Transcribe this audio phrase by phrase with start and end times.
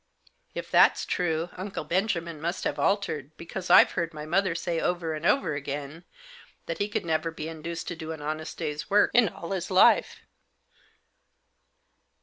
[0.55, 5.13] '""If that's true, Uncle Benjamin must have altered, because I've heard my mother say, over
[5.13, 6.05] and over again,
[6.65, 9.69] that he never could be induced to do an honest day's work in all his
[9.69, 10.21] life."